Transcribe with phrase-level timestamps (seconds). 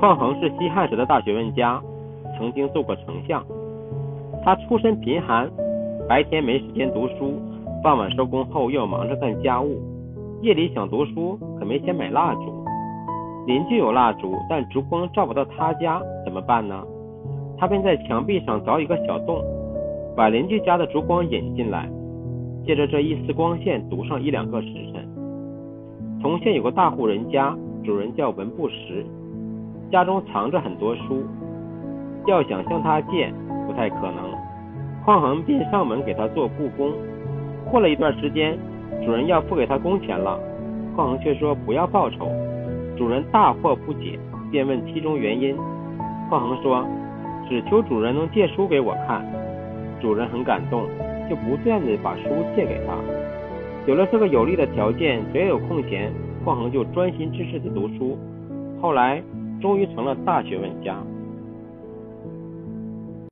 [0.00, 1.82] 匡衡是西汉时的大学问家，
[2.36, 3.44] 曾经做过丞相。
[4.44, 5.50] 他出身贫寒，
[6.08, 7.34] 白天没时间读书，
[7.82, 9.80] 傍晚收工后又忙着干家务，
[10.40, 12.64] 夜里想读书可没钱买蜡烛。
[13.48, 16.80] 邻居有蜡烛，但烛光照不到他家，怎么办呢？
[17.58, 19.42] 他便在墙壁上凿一个小洞，
[20.14, 21.90] 把邻居家的烛光引进来，
[22.64, 25.04] 借着这一丝光线读上一两个时辰。
[26.22, 27.52] 同县有个大户人家，
[27.84, 29.04] 主人叫文不识。
[29.90, 31.24] 家中藏着很多书，
[32.26, 33.32] 要想向他借
[33.66, 34.30] 不太可能。
[35.04, 36.92] 匡衡便上门给他做故宫。
[37.70, 38.58] 过了一段时间，
[39.04, 40.38] 主人要付给他工钱了，
[40.94, 42.30] 匡衡却说不要报酬。
[42.98, 44.18] 主人大惑不解，
[44.50, 45.56] 便问其中原因。
[46.28, 46.84] 匡衡说
[47.48, 49.24] ：“只求主人能借书给我看。”
[50.00, 50.82] 主人很感动，
[51.30, 52.24] 就不断的把书
[52.54, 52.92] 借给他。
[53.86, 56.12] 有了这个有利的条件，只要有空闲，
[56.44, 58.18] 匡衡就专心致志的读书。
[58.82, 59.22] 后来。
[59.60, 61.02] 终于成了大学问家。